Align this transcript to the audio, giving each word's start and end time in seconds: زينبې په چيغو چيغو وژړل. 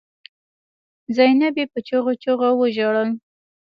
زينبې 1.17 1.63
په 1.71 1.79
چيغو 1.87 2.13
چيغو 2.21 2.49
وژړل. 2.57 3.09